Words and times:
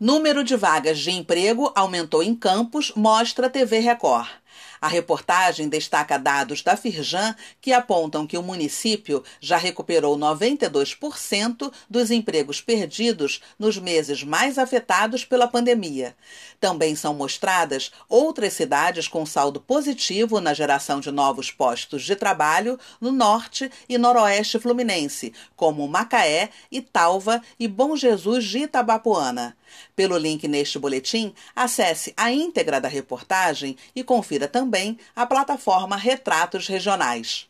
Número 0.00 0.42
de 0.42 0.56
vagas 0.56 0.98
de 0.98 1.10
emprego 1.10 1.70
aumentou 1.76 2.22
em 2.22 2.34
Campos, 2.34 2.90
mostra 2.96 3.50
TV 3.50 3.80
Record. 3.80 4.30
A 4.80 4.88
reportagem 4.88 5.68
destaca 5.68 6.18
dados 6.18 6.62
da 6.62 6.76
Firjan 6.76 7.34
que 7.60 7.72
apontam 7.72 8.26
que 8.26 8.38
o 8.38 8.42
município 8.42 9.22
já 9.38 9.58
recuperou 9.58 10.16
92% 10.16 11.72
dos 11.88 12.10
empregos 12.10 12.60
perdidos 12.62 13.42
nos 13.58 13.76
meses 13.76 14.22
mais 14.22 14.56
afetados 14.56 15.24
pela 15.24 15.46
pandemia. 15.46 16.16
Também 16.58 16.96
são 16.96 17.12
mostradas 17.12 17.90
outras 18.08 18.54
cidades 18.54 19.06
com 19.06 19.26
saldo 19.26 19.60
positivo 19.60 20.40
na 20.40 20.54
geração 20.54 20.98
de 21.00 21.10
novos 21.10 21.50
postos 21.50 22.02
de 22.02 22.16
trabalho 22.16 22.78
no 23.00 23.12
norte 23.12 23.70
e 23.88 23.98
noroeste 23.98 24.58
fluminense, 24.58 25.32
como 25.54 25.86
Macaé, 25.86 26.50
Italva 26.72 27.42
e 27.58 27.68
Bom 27.68 27.96
Jesus 27.96 28.44
de 28.44 28.60
Itabapuana. 28.60 29.56
Pelo 29.94 30.16
link 30.16 30.48
neste 30.48 30.78
boletim, 30.78 31.34
acesse 31.54 32.12
a 32.16 32.30
íntegra 32.32 32.80
da 32.80 32.88
reportagem 32.88 33.76
e 33.94 34.02
confira 34.02 34.39
também 34.48 34.98
a 35.14 35.26
plataforma 35.26 35.96
Retratos 35.96 36.68
Regionais. 36.68 37.49